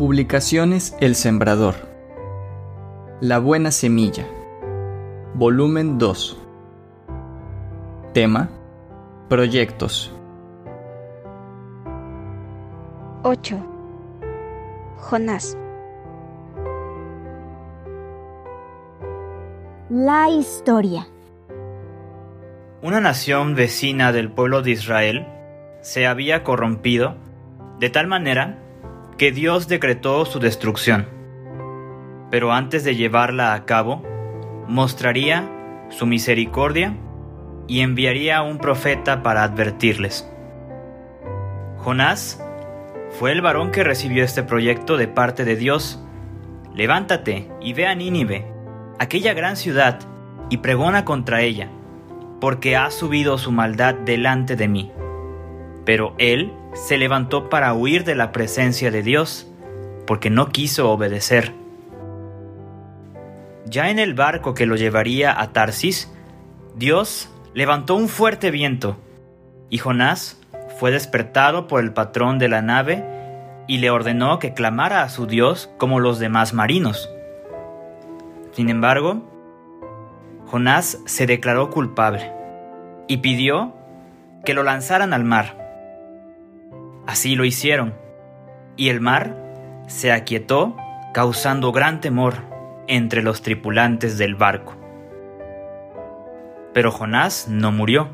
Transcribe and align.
Publicaciones 0.00 0.96
El 1.00 1.14
Sembrador. 1.14 1.74
La 3.20 3.38
Buena 3.38 3.70
Semilla. 3.70 4.26
Volumen 5.34 5.98
2. 5.98 6.40
Tema. 8.14 8.48
Proyectos. 9.28 10.10
8. 13.24 13.58
Jonás. 14.96 15.58
La 19.90 20.30
historia. 20.30 21.08
Una 22.80 23.02
nación 23.02 23.54
vecina 23.54 24.12
del 24.12 24.32
pueblo 24.32 24.62
de 24.62 24.70
Israel 24.70 25.26
se 25.82 26.06
había 26.06 26.42
corrompido 26.42 27.16
de 27.80 27.90
tal 27.90 28.06
manera 28.06 28.69
que 29.20 29.32
Dios 29.32 29.68
decretó 29.68 30.24
su 30.24 30.38
destrucción. 30.38 31.06
Pero 32.30 32.52
antes 32.52 32.84
de 32.84 32.96
llevarla 32.96 33.52
a 33.52 33.66
cabo, 33.66 34.02
mostraría 34.66 35.46
su 35.90 36.06
misericordia 36.06 36.96
y 37.68 37.80
enviaría 37.80 38.40
un 38.40 38.56
profeta 38.56 39.22
para 39.22 39.42
advertirles. 39.42 40.26
Jonás 41.76 42.42
fue 43.10 43.32
el 43.32 43.42
varón 43.42 43.72
que 43.72 43.84
recibió 43.84 44.24
este 44.24 44.42
proyecto 44.42 44.96
de 44.96 45.06
parte 45.06 45.44
de 45.44 45.56
Dios. 45.56 46.02
Levántate 46.74 47.46
y 47.60 47.74
ve 47.74 47.88
a 47.88 47.94
Nínive, 47.94 48.50
aquella 48.98 49.34
gran 49.34 49.56
ciudad, 49.56 49.98
y 50.48 50.56
pregona 50.56 51.04
contra 51.04 51.42
ella, 51.42 51.68
porque 52.40 52.74
ha 52.74 52.90
subido 52.90 53.36
su 53.36 53.52
maldad 53.52 53.96
delante 53.96 54.56
de 54.56 54.68
mí. 54.68 54.90
Pero 55.84 56.14
él 56.16 56.54
se 56.72 56.98
levantó 56.98 57.48
para 57.48 57.72
huir 57.74 58.04
de 58.04 58.14
la 58.14 58.32
presencia 58.32 58.90
de 58.90 59.02
Dios, 59.02 59.50
porque 60.06 60.30
no 60.30 60.48
quiso 60.48 60.90
obedecer. 60.90 61.52
Ya 63.66 63.90
en 63.90 63.98
el 63.98 64.14
barco 64.14 64.54
que 64.54 64.66
lo 64.66 64.76
llevaría 64.76 65.38
a 65.40 65.52
Tarsis, 65.52 66.12
Dios 66.76 67.28
levantó 67.54 67.94
un 67.94 68.08
fuerte 68.08 68.50
viento, 68.50 68.96
y 69.68 69.78
Jonás 69.78 70.40
fue 70.78 70.90
despertado 70.90 71.66
por 71.66 71.80
el 71.80 71.92
patrón 71.92 72.38
de 72.38 72.48
la 72.48 72.62
nave 72.62 73.04
y 73.66 73.78
le 73.78 73.90
ordenó 73.90 74.38
que 74.38 74.54
clamara 74.54 75.02
a 75.02 75.08
su 75.08 75.26
Dios 75.26 75.70
como 75.78 76.00
los 76.00 76.18
demás 76.18 76.54
marinos. 76.54 77.08
Sin 78.52 78.68
embargo, 78.68 79.28
Jonás 80.46 80.98
se 81.06 81.26
declaró 81.26 81.70
culpable 81.70 82.32
y 83.06 83.18
pidió 83.18 83.74
que 84.44 84.54
lo 84.54 84.62
lanzaran 84.62 85.12
al 85.12 85.22
mar. 85.24 85.59
Así 87.10 87.34
lo 87.34 87.44
hicieron, 87.44 87.92
y 88.76 88.88
el 88.88 89.00
mar 89.00 89.34
se 89.88 90.12
aquietó 90.12 90.76
causando 91.12 91.72
gran 91.72 92.00
temor 92.00 92.34
entre 92.86 93.24
los 93.24 93.42
tripulantes 93.42 94.16
del 94.16 94.36
barco. 94.36 94.76
Pero 96.72 96.92
Jonás 96.92 97.48
no 97.48 97.72
murió. 97.72 98.10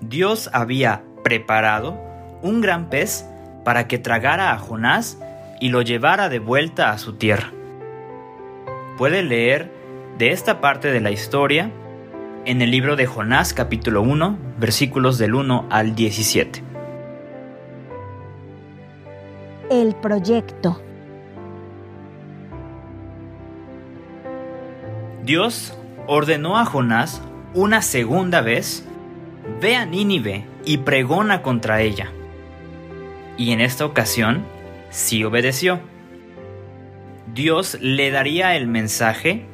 Dios 0.00 0.50
había 0.52 1.04
preparado 1.22 2.00
un 2.42 2.60
gran 2.60 2.90
pez 2.90 3.24
para 3.64 3.86
que 3.86 4.00
tragara 4.00 4.50
a 4.50 4.58
Jonás 4.58 5.20
y 5.60 5.68
lo 5.68 5.82
llevara 5.82 6.28
de 6.28 6.40
vuelta 6.40 6.90
a 6.90 6.98
su 6.98 7.12
tierra. 7.12 7.52
Puede 8.98 9.22
leer 9.22 9.70
de 10.18 10.32
esta 10.32 10.60
parte 10.60 10.90
de 10.90 11.00
la 11.00 11.12
historia 11.12 11.70
en 12.44 12.60
el 12.60 12.72
libro 12.72 12.96
de 12.96 13.06
Jonás 13.06 13.54
capítulo 13.54 14.02
1 14.02 14.36
versículos 14.58 15.16
del 15.16 15.36
1 15.36 15.66
al 15.70 15.94
17. 15.94 16.65
El 19.68 19.96
proyecto. 19.96 20.80
Dios 25.24 25.76
ordenó 26.06 26.56
a 26.56 26.64
Jonás 26.64 27.20
una 27.52 27.82
segunda 27.82 28.42
vez, 28.42 28.86
ve 29.60 29.74
a 29.74 29.84
Nínive 29.84 30.44
y 30.64 30.78
pregona 30.78 31.42
contra 31.42 31.80
ella. 31.80 32.12
Y 33.36 33.50
en 33.50 33.60
esta 33.60 33.84
ocasión 33.84 34.44
sí 34.90 35.24
obedeció. 35.24 35.80
Dios 37.34 37.76
le 37.80 38.12
daría 38.12 38.54
el 38.54 38.68
mensaje, 38.68 39.46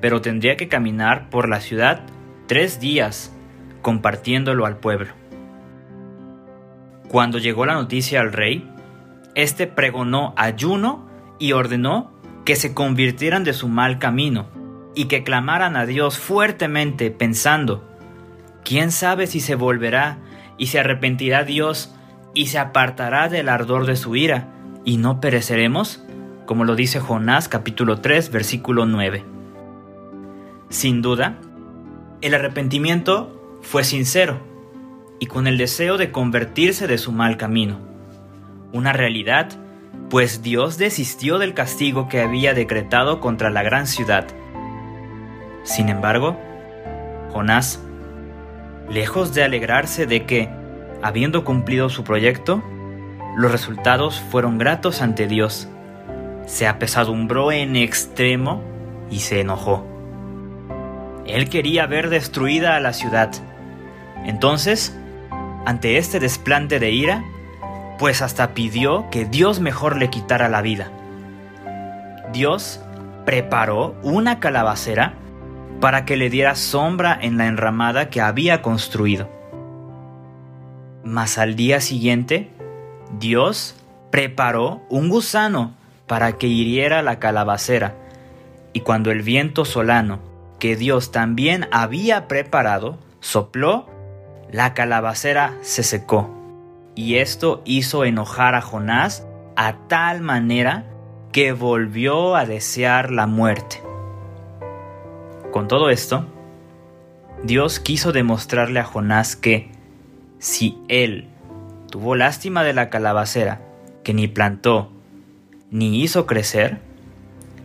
pero 0.00 0.20
tendría 0.20 0.56
que 0.56 0.66
caminar 0.66 1.30
por 1.30 1.48
la 1.48 1.60
ciudad 1.60 2.00
tres 2.48 2.80
días 2.80 3.32
compartiéndolo 3.82 4.66
al 4.66 4.78
pueblo. 4.78 5.12
Cuando 7.06 7.38
llegó 7.38 7.66
la 7.66 7.74
noticia 7.74 8.20
al 8.20 8.32
rey, 8.32 8.67
este 9.38 9.68
pregonó 9.68 10.34
ayuno 10.36 11.06
y 11.38 11.52
ordenó 11.52 12.10
que 12.44 12.56
se 12.56 12.74
convirtieran 12.74 13.44
de 13.44 13.52
su 13.52 13.68
mal 13.68 14.00
camino 14.00 14.48
y 14.96 15.04
que 15.04 15.22
clamaran 15.22 15.76
a 15.76 15.86
Dios 15.86 16.18
fuertemente 16.18 17.12
pensando, 17.12 17.88
¿quién 18.64 18.90
sabe 18.90 19.28
si 19.28 19.38
se 19.38 19.54
volverá 19.54 20.18
y 20.56 20.66
se 20.66 20.80
arrepentirá 20.80 21.44
Dios 21.44 21.94
y 22.34 22.46
se 22.46 22.58
apartará 22.58 23.28
del 23.28 23.48
ardor 23.48 23.86
de 23.86 23.94
su 23.94 24.16
ira 24.16 24.48
y 24.84 24.96
no 24.96 25.20
pereceremos? 25.20 26.02
Como 26.44 26.64
lo 26.64 26.74
dice 26.74 26.98
Jonás 26.98 27.48
capítulo 27.48 28.00
3 28.00 28.32
versículo 28.32 28.86
9. 28.86 29.24
Sin 30.68 31.00
duda, 31.00 31.38
el 32.22 32.34
arrepentimiento 32.34 33.60
fue 33.62 33.84
sincero 33.84 34.40
y 35.20 35.26
con 35.26 35.46
el 35.46 35.58
deseo 35.58 35.96
de 35.96 36.10
convertirse 36.10 36.88
de 36.88 36.98
su 36.98 37.12
mal 37.12 37.36
camino 37.36 37.87
una 38.72 38.92
realidad, 38.92 39.48
pues 40.10 40.42
Dios 40.42 40.78
desistió 40.78 41.38
del 41.38 41.54
castigo 41.54 42.08
que 42.08 42.20
había 42.20 42.54
decretado 42.54 43.20
contra 43.20 43.50
la 43.50 43.62
gran 43.62 43.86
ciudad. 43.86 44.26
Sin 45.64 45.88
embargo, 45.88 46.38
Jonás, 47.32 47.82
lejos 48.88 49.34
de 49.34 49.44
alegrarse 49.44 50.06
de 50.06 50.24
que, 50.24 50.48
habiendo 51.02 51.44
cumplido 51.44 51.88
su 51.88 52.04
proyecto, 52.04 52.62
los 53.36 53.52
resultados 53.52 54.20
fueron 54.30 54.58
gratos 54.58 55.02
ante 55.02 55.26
Dios, 55.26 55.68
se 56.46 56.66
apesadumbró 56.66 57.52
en 57.52 57.76
extremo 57.76 58.62
y 59.10 59.20
se 59.20 59.40
enojó. 59.40 59.86
Él 61.26 61.50
quería 61.50 61.86
ver 61.86 62.08
destruida 62.08 62.74
a 62.76 62.80
la 62.80 62.94
ciudad. 62.94 63.30
Entonces, 64.24 64.98
ante 65.66 65.98
este 65.98 66.20
desplante 66.20 66.78
de 66.78 66.90
ira, 66.90 67.22
pues 67.98 68.22
hasta 68.22 68.54
pidió 68.54 69.10
que 69.10 69.24
Dios 69.24 69.60
mejor 69.60 69.96
le 69.96 70.08
quitara 70.08 70.48
la 70.48 70.62
vida. 70.62 70.90
Dios 72.32 72.80
preparó 73.24 73.96
una 74.02 74.38
calabacera 74.38 75.14
para 75.80 76.04
que 76.04 76.16
le 76.16 76.30
diera 76.30 76.54
sombra 76.54 77.18
en 77.20 77.36
la 77.38 77.46
enramada 77.46 78.08
que 78.08 78.20
había 78.20 78.62
construido. 78.62 79.28
Mas 81.04 81.38
al 81.38 81.56
día 81.56 81.80
siguiente, 81.80 82.50
Dios 83.18 83.74
preparó 84.10 84.82
un 84.88 85.08
gusano 85.08 85.74
para 86.06 86.38
que 86.38 86.46
hiriera 86.46 87.02
la 87.02 87.18
calabacera, 87.18 87.94
y 88.72 88.80
cuando 88.80 89.10
el 89.10 89.22
viento 89.22 89.64
solano, 89.64 90.20
que 90.58 90.76
Dios 90.76 91.12
también 91.12 91.68
había 91.70 92.28
preparado, 92.28 92.98
sopló, 93.20 93.88
la 94.50 94.74
calabacera 94.74 95.56
se 95.62 95.82
secó 95.82 96.37
y 96.98 97.18
esto 97.18 97.62
hizo 97.64 98.04
enojar 98.04 98.56
a 98.56 98.60
Jonás 98.60 99.24
a 99.54 99.86
tal 99.86 100.20
manera 100.20 100.84
que 101.30 101.52
volvió 101.52 102.34
a 102.34 102.44
desear 102.44 103.12
la 103.12 103.28
muerte. 103.28 103.80
Con 105.52 105.68
todo 105.68 105.90
esto, 105.90 106.26
Dios 107.44 107.78
quiso 107.78 108.10
demostrarle 108.10 108.80
a 108.80 108.84
Jonás 108.84 109.36
que 109.36 109.70
si 110.40 110.76
él 110.88 111.28
tuvo 111.88 112.16
lástima 112.16 112.64
de 112.64 112.72
la 112.72 112.90
calabacera 112.90 113.60
que 114.02 114.12
ni 114.12 114.26
plantó 114.26 114.90
ni 115.70 116.02
hizo 116.02 116.26
crecer, 116.26 116.80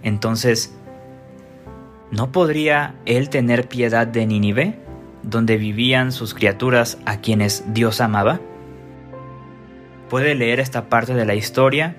entonces 0.03 0.75
¿no 2.11 2.31
podría 2.31 2.93
él 3.07 3.29
tener 3.29 3.67
piedad 3.67 4.05
de 4.05 4.27
Nínive, 4.27 4.77
donde 5.23 5.57
vivían 5.57 6.11
sus 6.11 6.35
criaturas 6.35 6.99
a 7.07 7.17
quienes 7.17 7.73
Dios 7.73 7.99
amaba? 7.99 8.39
Puede 10.13 10.35
leer 10.35 10.59
esta 10.59 10.89
parte 10.89 11.15
de 11.15 11.25
la 11.25 11.33
historia 11.33 11.95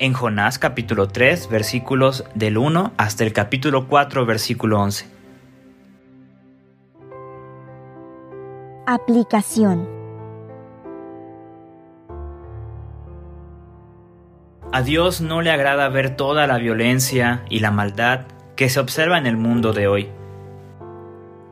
en 0.00 0.12
Jonás 0.12 0.58
capítulo 0.58 1.06
3 1.06 1.48
versículos 1.48 2.24
del 2.34 2.58
1 2.58 2.94
hasta 2.96 3.22
el 3.22 3.32
capítulo 3.32 3.86
4 3.86 4.26
versículo 4.26 4.80
11. 4.80 5.06
Aplicación. 8.88 9.88
A 14.72 14.82
Dios 14.82 15.20
no 15.20 15.40
le 15.40 15.52
agrada 15.52 15.88
ver 15.90 16.16
toda 16.16 16.48
la 16.48 16.58
violencia 16.58 17.44
y 17.48 17.60
la 17.60 17.70
maldad 17.70 18.22
que 18.56 18.68
se 18.68 18.80
observa 18.80 19.16
en 19.16 19.26
el 19.26 19.36
mundo 19.36 19.72
de 19.72 19.86
hoy 19.86 20.08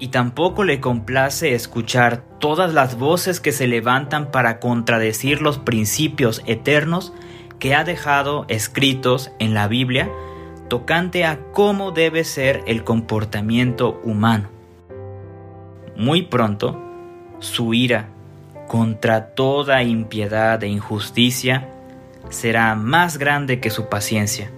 y 0.02 0.08
tampoco 0.08 0.64
le 0.64 0.80
complace 0.80 1.54
escuchar 1.54 2.24
todas 2.40 2.74
las 2.74 2.98
voces 2.98 3.38
que 3.38 3.52
se 3.52 3.68
levantan 3.68 4.32
para 4.32 4.58
contradecir 4.58 5.40
los 5.40 5.58
principios 5.58 6.42
eternos 6.44 7.12
que 7.60 7.76
ha 7.76 7.84
dejado 7.84 8.44
escritos 8.48 9.30
en 9.38 9.54
la 9.54 9.68
Biblia 9.68 10.10
tocante 10.66 11.24
a 11.24 11.38
cómo 11.52 11.92
debe 11.92 12.24
ser 12.24 12.64
el 12.66 12.82
comportamiento 12.82 14.00
humano. 14.02 14.48
Muy 15.96 16.22
pronto, 16.22 16.82
su 17.38 17.72
ira 17.72 18.08
contra 18.66 19.28
toda 19.34 19.84
impiedad 19.84 20.64
e 20.64 20.66
injusticia 20.66 21.68
será 22.28 22.74
más 22.74 23.18
grande 23.18 23.60
que 23.60 23.70
su 23.70 23.88
paciencia, 23.88 24.50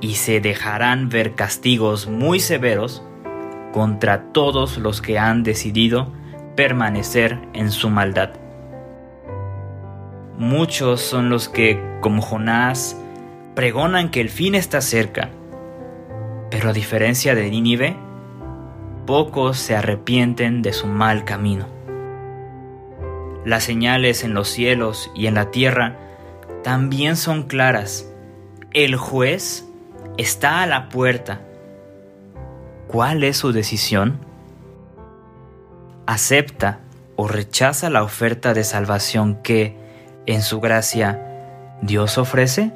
y 0.00 0.14
se 0.14 0.40
dejarán 0.40 1.10
ver 1.10 1.34
castigos 1.34 2.06
muy 2.06 2.40
severos 2.40 3.02
contra 3.74 4.26
todos 4.30 4.78
los 4.78 5.02
que 5.02 5.18
han 5.18 5.42
decidido 5.42 6.12
permanecer 6.54 7.40
en 7.54 7.72
su 7.72 7.90
maldad. 7.90 8.30
Muchos 10.38 11.00
son 11.00 11.28
los 11.28 11.48
que, 11.48 11.82
como 12.00 12.22
Jonás, 12.22 12.96
pregonan 13.56 14.12
que 14.12 14.20
el 14.20 14.28
fin 14.28 14.54
está 14.54 14.80
cerca, 14.80 15.30
pero 16.52 16.68
a 16.68 16.72
diferencia 16.72 17.34
de 17.34 17.50
Nínive, 17.50 17.96
pocos 19.06 19.58
se 19.58 19.74
arrepienten 19.74 20.62
de 20.62 20.72
su 20.72 20.86
mal 20.86 21.24
camino. 21.24 21.66
Las 23.44 23.64
señales 23.64 24.22
en 24.22 24.34
los 24.34 24.46
cielos 24.50 25.10
y 25.16 25.26
en 25.26 25.34
la 25.34 25.50
tierra 25.50 25.98
también 26.62 27.16
son 27.16 27.42
claras. 27.42 28.08
El 28.72 28.94
juez 28.94 29.68
está 30.16 30.62
a 30.62 30.66
la 30.68 30.88
puerta. 30.88 31.40
¿Cuál 32.88 33.24
es 33.24 33.36
su 33.36 33.52
decisión? 33.52 34.18
¿Acepta 36.06 36.80
o 37.16 37.28
rechaza 37.28 37.90
la 37.90 38.02
oferta 38.02 38.54
de 38.54 38.64
salvación 38.64 39.42
que, 39.42 39.76
en 40.26 40.42
su 40.42 40.60
gracia, 40.60 41.78
Dios 41.82 42.18
ofrece? 42.18 42.72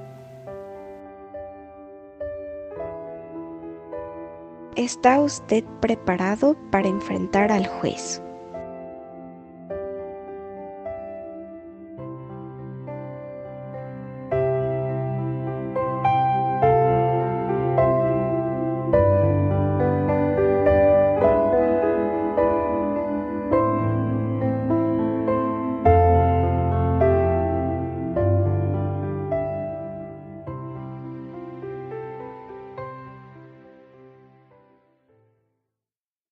¿Está 4.77 5.21
usted 5.21 5.65
preparado 5.81 6.57
para 6.71 6.89
enfrentar 6.89 7.51
al 7.53 7.67
juez? 7.67 8.23